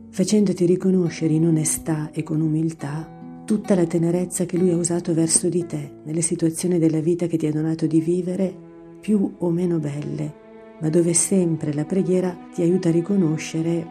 facendoti 0.09 0.65
riconoscere 0.65 1.33
in 1.33 1.47
onestà 1.47 2.11
e 2.11 2.21
con 2.21 2.41
umiltà 2.41 3.15
tutta 3.45 3.75
la 3.75 3.85
tenerezza 3.85 4.45
che 4.45 4.57
Lui 4.57 4.71
ha 4.71 4.75
usato 4.75 5.13
verso 5.13 5.49
di 5.49 5.65
te 5.65 5.97
nelle 6.03 6.21
situazioni 6.21 6.79
della 6.79 6.99
vita 6.99 7.27
che 7.27 7.37
ti 7.37 7.45
ha 7.47 7.51
donato 7.51 7.85
di 7.85 8.01
vivere, 8.01 8.64
più 9.05 9.35
o 9.37 9.51
meno 9.51 9.77
belle, 9.77 10.33
ma 10.79 10.89
dove 10.89 11.13
sempre 11.13 11.71
la 11.75 11.85
preghiera 11.85 12.35
ti 12.51 12.63
aiuta 12.63 12.89
a 12.89 12.91
riconoscere 12.91 13.85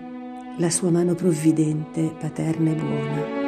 la 0.58 0.68
sua 0.70 0.90
mano 0.90 1.14
provvidente, 1.14 2.12
paterna 2.18 2.72
e 2.72 2.74
buona. 2.74 3.42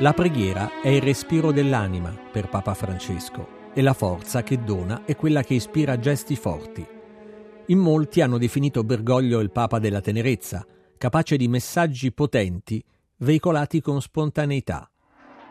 La 0.00 0.12
preghiera 0.12 0.82
è 0.82 0.88
il 0.88 1.00
respiro 1.00 1.50
dell'anima 1.50 2.14
per 2.30 2.50
Papa 2.50 2.74
Francesco 2.74 3.70
e 3.72 3.80
la 3.80 3.94
forza 3.94 4.42
che 4.42 4.62
dona 4.62 5.06
è 5.06 5.16
quella 5.16 5.42
che 5.42 5.54
ispira 5.54 5.98
gesti 5.98 6.36
forti. 6.36 6.86
In 7.68 7.78
molti 7.78 8.20
hanno 8.20 8.36
definito 8.36 8.84
Bergoglio 8.84 9.40
il 9.40 9.50
Papa 9.50 9.78
della 9.78 10.02
tenerezza, 10.02 10.66
capace 10.98 11.38
di 11.38 11.48
messaggi 11.48 12.12
potenti 12.12 12.84
veicolati 13.16 13.80
con 13.80 14.02
spontaneità. 14.02 14.91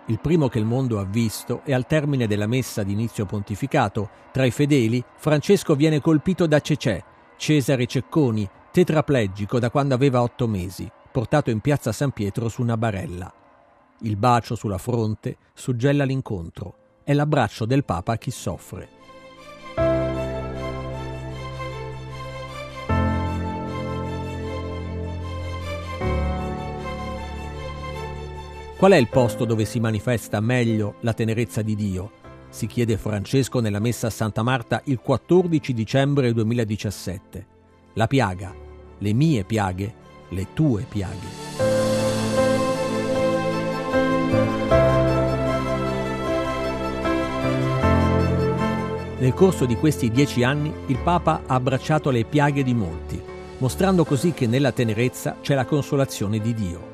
Il 0.07 0.19
primo 0.19 0.47
che 0.47 0.59
il 0.59 0.65
mondo 0.65 0.99
ha 0.99 1.05
visto 1.05 1.61
è 1.63 1.73
al 1.73 1.85
termine 1.85 2.27
della 2.27 2.47
messa 2.47 2.83
di 2.83 2.91
inizio 2.91 3.25
pontificato. 3.25 4.09
Tra 4.31 4.45
i 4.45 4.51
fedeli, 4.51 5.03
Francesco 5.15 5.75
viene 5.75 6.01
colpito 6.01 6.47
da 6.47 6.59
Cecè, 6.59 7.03
Cesare 7.37 7.85
Cecconi, 7.85 8.49
tetraplegico 8.71 9.59
da 9.59 9.69
quando 9.69 9.93
aveva 9.93 10.21
otto 10.21 10.47
mesi, 10.47 10.89
portato 11.11 11.49
in 11.49 11.59
piazza 11.59 11.91
San 11.91 12.11
Pietro 12.11 12.49
su 12.49 12.61
una 12.61 12.77
barella. 12.77 13.31
Il 13.99 14.15
bacio 14.17 14.55
sulla 14.55 14.79
fronte 14.79 15.37
suggella 15.53 16.03
l'incontro. 16.03 16.75
È 17.03 17.13
l'abbraccio 17.13 17.65
del 17.65 17.85
Papa 17.85 18.13
a 18.13 18.17
chi 18.17 18.31
soffre. 18.31 19.00
Qual 28.81 28.93
è 28.93 28.97
il 28.97 29.09
posto 29.09 29.45
dove 29.45 29.63
si 29.65 29.79
manifesta 29.79 30.39
meglio 30.39 30.95
la 31.01 31.13
tenerezza 31.13 31.61
di 31.61 31.75
Dio? 31.75 32.13
Si 32.49 32.65
chiede 32.65 32.97
Francesco 32.97 33.59
nella 33.59 33.77
messa 33.77 34.07
a 34.07 34.09
Santa 34.09 34.41
Marta 34.41 34.81
il 34.85 34.97
14 34.97 35.71
dicembre 35.71 36.33
2017. 36.33 37.45
La 37.93 38.07
piaga, 38.07 38.51
le 38.97 39.13
mie 39.13 39.43
piaghe, 39.43 39.93
le 40.29 40.47
tue 40.53 40.87
piaghe. 40.89 41.27
Nel 49.19 49.33
corso 49.35 49.65
di 49.67 49.75
questi 49.75 50.09
dieci 50.09 50.41
anni 50.41 50.73
il 50.87 50.97
Papa 50.97 51.43
ha 51.45 51.53
abbracciato 51.53 52.09
le 52.09 52.23
piaghe 52.23 52.63
di 52.63 52.73
molti, 52.73 53.21
mostrando 53.59 54.05
così 54.05 54.31
che 54.31 54.47
nella 54.47 54.71
tenerezza 54.71 55.37
c'è 55.39 55.53
la 55.53 55.65
consolazione 55.65 56.39
di 56.39 56.55
Dio. 56.55 56.90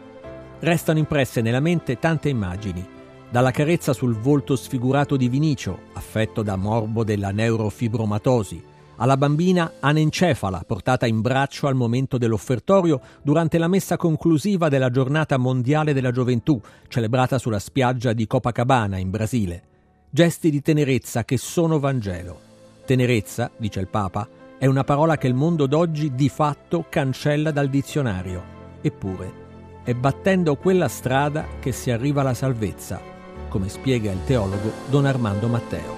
Restano 0.60 0.98
impresse 0.98 1.42
nella 1.42 1.60
mente 1.60 2.00
tante 2.00 2.30
immagini, 2.30 2.86
dalla 3.30 3.52
carezza 3.52 3.94
sul 3.94 4.16
volto 4.16 4.56
sfigurato 4.56 5.16
di 5.16 5.30
Vinicio, 5.30 5.80
affetto 5.94 6.42
da 6.42 6.56
morbo 6.56 7.04
della 7.04 7.32
neurofibromatosi, 7.32 8.64
alla 8.96 9.18
bambina 9.18 9.74
anencefala 9.80 10.64
portata 10.66 11.06
in 11.06 11.22
braccio 11.22 11.68
al 11.68 11.76
momento 11.76 12.18
dell'offertorio 12.18 13.00
durante 13.22 13.60
la 13.60 13.68
messa 13.68 13.98
conclusiva 13.98 14.70
della 14.70 14.90
giornata 14.90 15.38
mondiale 15.38 15.94
della 15.94 16.10
gioventù, 16.12 16.60
celebrata 16.88 17.38
sulla 17.38 17.60
spiaggia 17.60 18.14
di 18.14 18.26
Copacabana 18.26 18.98
in 18.98 19.12
Brasile. 19.12 19.64
Gesti 20.10 20.50
di 20.50 20.62
tenerezza 20.62 21.24
che 21.24 21.38
sono 21.38 21.80
Vangelo. 21.80 22.40
Tenerezza, 22.86 23.52
dice 23.56 23.80
il 23.80 23.88
Papa, 23.88 24.28
è 24.58 24.66
una 24.66 24.84
parola 24.84 25.18
che 25.18 25.28
il 25.28 25.36
mondo 25.36 25.68
d'oggi 25.68 26.16
di 26.16 26.30
fatto 26.30 26.86
cancella 26.90 27.52
dal 27.52 27.70
dizionario. 27.70 28.56
Eppure, 28.82 29.46
è 29.88 29.94
battendo 29.94 30.58
quella 30.58 30.90
strada 30.90 31.48
che 31.62 31.72
si 31.72 31.92
arriva 31.92 32.20
alla 32.20 32.34
salvezza, 32.34 33.00
come 33.48 33.70
spiega 33.70 34.12
il 34.12 34.20
teologo 34.26 34.70
Don 34.90 35.06
Armando 35.06 35.48
Matteo. 35.48 35.96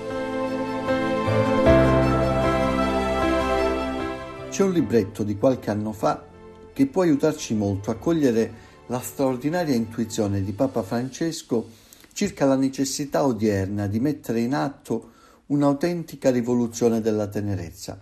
C'è 4.48 4.64
un 4.64 4.74
libretto 4.74 5.24
di 5.24 5.36
qualche 5.40 5.72
anno 5.72 5.92
fa 5.92 6.24
che 6.72 6.86
può 6.86 7.02
aiutarci 7.02 7.56
molto 7.56 7.90
a 7.90 7.96
cogliere 7.96 8.54
la 8.86 9.00
straordinaria 9.00 9.74
intuizione 9.74 10.44
di 10.44 10.52
Papa 10.52 10.84
Francesco 10.84 11.68
circa 12.14 12.46
la 12.46 12.56
necessità 12.56 13.26
odierna 13.26 13.88
di 13.88 14.00
mettere 14.00 14.42
in 14.42 14.54
atto 14.54 15.14
un'autentica 15.48 16.30
rivoluzione 16.30 17.02
della 17.02 17.26
tenerezza. 17.26 18.00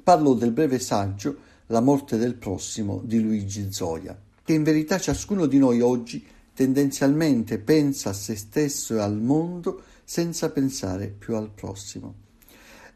Parlo 0.00 0.34
del 0.34 0.52
breve 0.52 0.78
saggio 0.78 1.36
La 1.66 1.80
morte 1.80 2.18
del 2.18 2.36
prossimo 2.36 3.00
di 3.02 3.20
Luigi 3.20 3.72
Zoia 3.72 4.16
che 4.44 4.52
in 4.52 4.62
verità 4.62 4.98
ciascuno 4.98 5.46
di 5.46 5.58
noi 5.58 5.80
oggi 5.80 6.24
tendenzialmente 6.54 7.58
pensa 7.58 8.10
a 8.10 8.12
se 8.12 8.36
stesso 8.36 8.94
e 8.94 9.00
al 9.00 9.16
mondo 9.16 9.82
senza 10.04 10.50
pensare 10.50 11.08
più 11.08 11.34
al 11.34 11.50
prossimo. 11.50 12.22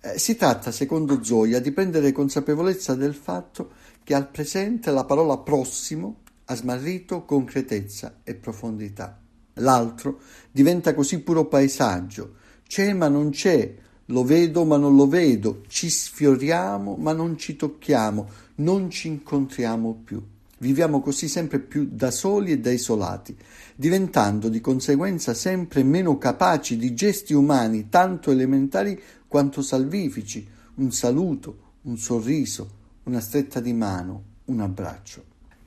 Eh, 0.01 0.19
si 0.19 0.37
tratta, 0.37 0.71
secondo 0.71 1.25
Zoya, 1.25 1.59
di 1.59 1.73
prendere 1.73 2.13
consapevolezza 2.13 2.95
del 2.95 3.15
fatto 3.15 3.73
che 4.05 4.15
al 4.15 4.29
presente 4.29 4.91
la 4.91 5.05
parola 5.05 5.39
prossimo 5.39 6.21
ha 6.45 6.55
smarrito 6.55 7.25
concretezza 7.25 8.21
e 8.23 8.35
profondità. 8.35 9.21
L'altro 9.55 10.21
diventa 10.51 10.95
così 10.95 11.21
puro 11.21 11.47
paesaggio, 11.47 12.37
c'è 12.67 12.93
ma 12.93 13.09
non 13.09 13.31
c'è, 13.31 13.75
lo 14.07 14.23
vedo 14.23 14.65
ma 14.65 14.77
non 14.77 14.95
lo 14.95 15.09
vedo, 15.09 15.63
ci 15.67 15.91
sfioriamo 15.91 16.97
ma 16.97 17.13
non 17.13 17.37
ci 17.37 17.57
tocchiamo, 17.57 18.29
non 18.57 18.91
ci 18.91 19.09
incontriamo 19.09 20.01
più. 20.05 20.23
Viviamo 20.59 21.01
così 21.01 21.29
sempre 21.29 21.61
più 21.61 21.89
da 21.91 22.11
soli 22.11 22.51
e 22.51 22.59
da 22.59 22.71
isolati, 22.71 23.37
diventando 23.77 24.49
di 24.49 24.61
conseguenza 24.61 25.33
sempre 25.33 25.85
meno 25.85 26.19
capaci 26.19 26.77
di 26.77 26.95
gesti 26.95 27.33
umani 27.33 27.89
tanto 27.89 28.33
elementari 28.33 29.01
quanto 29.29 29.63
salvifici, 29.63 30.47
un 30.77 30.91
saluto, 30.91 31.77
un 31.83 31.97
sorriso, 31.97 32.71
una 33.05 33.21
stretta 33.21 33.61
di 33.61 33.73
mano, 33.73 34.23
un 34.47 34.61
abbraccio. 34.61 35.25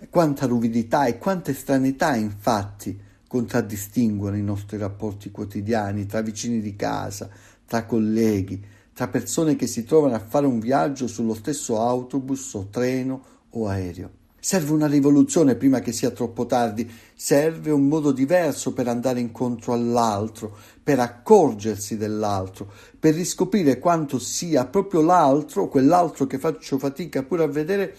Quanta 0.09 0.45
ruvidità 0.45 1.05
e 1.05 1.17
quanta 1.17 1.53
stranità, 1.53 2.15
infatti, 2.15 2.99
contraddistinguono 3.27 4.35
i 4.35 4.43
nostri 4.43 4.77
rapporti 4.77 5.31
quotidiani 5.31 6.05
tra 6.05 6.21
vicini 6.21 6.59
di 6.59 6.75
casa, 6.75 7.29
tra 7.65 7.85
colleghi, 7.85 8.61
tra 8.93 9.07
persone 9.07 9.55
che 9.55 9.67
si 9.67 9.85
trovano 9.85 10.15
a 10.15 10.19
fare 10.19 10.45
un 10.45 10.59
viaggio 10.59 11.07
sullo 11.07 11.33
stesso 11.33 11.79
autobus 11.79 12.53
o 12.55 12.67
treno 12.69 13.23
o 13.51 13.67
aereo. 13.67 14.19
Serve 14.43 14.71
una 14.71 14.87
rivoluzione 14.87 15.53
prima 15.53 15.81
che 15.81 15.91
sia 15.91 16.09
troppo 16.09 16.47
tardi, 16.47 16.89
serve 17.13 17.69
un 17.69 17.87
modo 17.87 18.11
diverso 18.11 18.73
per 18.73 18.87
andare 18.87 19.19
incontro 19.19 19.71
all'altro, 19.71 20.57
per 20.81 20.99
accorgersi 20.99 21.95
dell'altro, 21.95 22.73
per 22.99 23.13
riscoprire 23.13 23.77
quanto 23.77 24.17
sia 24.17 24.65
proprio 24.65 25.01
l'altro, 25.01 25.67
quell'altro 25.67 26.25
che 26.25 26.39
faccio 26.39 26.79
fatica 26.79 27.21
pure 27.21 27.43
a 27.43 27.47
vedere, 27.47 27.95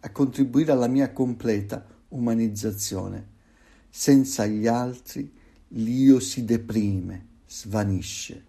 a 0.00 0.10
contribuire 0.10 0.72
alla 0.72 0.86
mia 0.86 1.10
completa 1.12 1.82
umanizzazione. 2.08 3.28
Senza 3.88 4.44
gli 4.44 4.66
altri 4.66 5.32
l'io 5.68 6.20
si 6.20 6.44
deprime, 6.44 7.26
svanisce. 7.48 8.44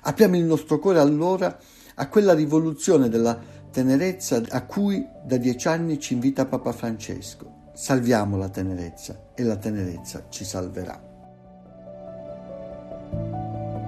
Apriamo 0.00 0.36
il 0.38 0.44
nostro 0.44 0.78
cuore 0.78 0.98
allora 0.98 1.58
a 1.96 2.08
quella 2.08 2.32
rivoluzione 2.32 3.10
della 3.10 3.38
tenerezza 3.74 4.40
a 4.50 4.64
cui 4.66 5.04
da 5.24 5.36
dieci 5.36 5.66
anni 5.66 5.98
ci 5.98 6.12
invita 6.12 6.46
Papa 6.46 6.70
Francesco. 6.70 7.70
Salviamo 7.72 8.36
la 8.36 8.48
tenerezza 8.48 9.32
e 9.34 9.42
la 9.42 9.56
tenerezza 9.56 10.26
ci 10.28 10.44
salverà. 10.44 11.02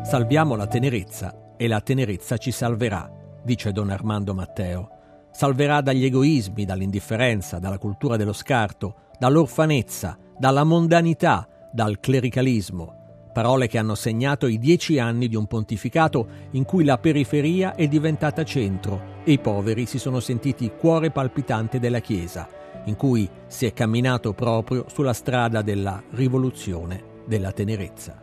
Salviamo 0.03 0.57
la 0.57 0.66
tenerezza 0.66 1.55
e 1.57 1.68
la 1.68 1.81
tenerezza 1.81 2.37
ci 2.37 2.51
salverà, 2.51 3.09
dice 3.44 3.70
Don 3.70 3.90
Armando 3.90 4.35
Matteo. 4.35 4.88
Salverà 5.31 5.81
dagli 5.83 6.05
egoismi, 6.05 6.64
dall'indifferenza, 6.64 7.61
dalla 7.61 7.79
cultura 7.79 8.16
dello 8.16 8.33
scarto, 8.33 9.12
dall'orfanezza, 9.20 10.18
dalla 10.37 10.64
mondanità, 10.64 11.46
dal 11.72 12.01
clericalismo, 12.01 13.29
parole 13.33 13.68
che 13.68 13.79
hanno 13.79 13.94
segnato 13.94 14.49
i 14.49 14.59
dieci 14.59 14.99
anni 14.99 15.29
di 15.29 15.37
un 15.37 15.46
pontificato 15.46 16.27
in 16.53 16.64
cui 16.64 16.85
la 16.85 16.99
periferia 16.99 17.77
è 17.77 17.87
diventata 17.87 18.42
centro 18.42 19.14
e 19.27 19.33
i 19.33 19.39
poveri 19.41 19.87
si 19.87 19.99
sono 19.99 20.21
sentiti 20.21 20.71
cuore 20.79 21.11
palpitante 21.11 21.81
della 21.81 21.99
Chiesa, 21.99 22.49
in 22.85 22.95
cui 22.95 23.29
si 23.49 23.67
è 23.67 23.73
camminato 23.73 24.33
proprio 24.33 24.85
sulla 24.87 25.12
strada 25.12 25.62
della 25.62 26.01
rivoluzione 26.11 27.03
della 27.25 27.51
tenerezza. 27.51 28.23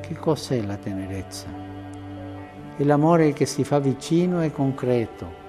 Che 0.00 0.14
cos'è 0.14 0.62
la 0.62 0.76
tenerezza? 0.76 1.48
È 2.76 2.82
l'amore 2.82 3.34
che 3.34 3.44
si 3.44 3.62
fa 3.62 3.78
vicino 3.78 4.42
e 4.42 4.50
concreto. 4.50 5.42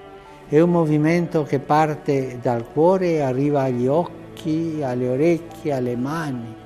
È 0.46 0.60
un 0.60 0.70
movimento 0.70 1.44
che 1.44 1.58
parte 1.58 2.38
dal 2.42 2.70
cuore 2.70 3.12
e 3.12 3.20
arriva 3.20 3.62
agli 3.62 3.86
occhi, 3.86 4.80
alle 4.82 5.08
orecchie, 5.08 5.72
alle 5.72 5.96
mani 5.96 6.64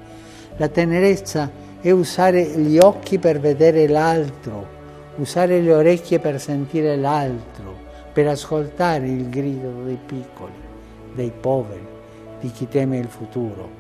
la 0.60 0.68
tenerezza 0.68 1.50
è 1.80 1.90
usare 1.90 2.42
gli 2.42 2.76
occhi 2.76 3.18
per 3.18 3.40
vedere 3.40 3.88
l'altro, 3.88 4.79
usare 5.16 5.60
le 5.60 5.72
orecchie 5.72 6.18
per 6.18 6.40
sentire 6.40 6.96
l'altro, 6.96 7.76
per 8.12 8.28
ascoltare 8.28 9.06
il 9.06 9.28
grido 9.28 9.82
dei 9.84 9.98
piccoli, 10.04 10.52
dei 11.14 11.32
poveri, 11.38 11.86
di 12.40 12.50
chi 12.50 12.68
teme 12.68 12.98
il 12.98 13.08
futuro. 13.08 13.78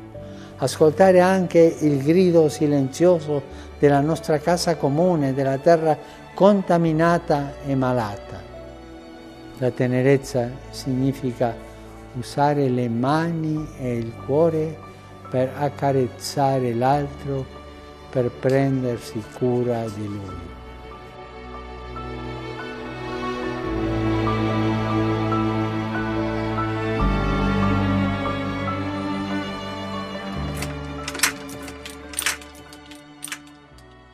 Ascoltare 0.56 1.20
anche 1.20 1.76
il 1.80 2.02
grido 2.02 2.48
silenzioso 2.48 3.42
della 3.78 4.00
nostra 4.00 4.38
casa 4.38 4.76
comune, 4.76 5.32
della 5.32 5.56
terra 5.56 5.96
contaminata 6.34 7.54
e 7.66 7.74
malata. 7.74 8.42
La 9.58 9.70
tenerezza 9.70 10.48
significa 10.70 11.54
usare 12.14 12.68
le 12.68 12.88
mani 12.88 13.66
e 13.78 13.96
il 13.96 14.12
cuore 14.26 14.76
per 15.30 15.50
accarezzare 15.56 16.74
l'altro, 16.74 17.58
per 18.10 18.30
prendersi 18.30 19.22
cura 19.38 19.84
di 19.94 20.06
lui. 20.06 20.59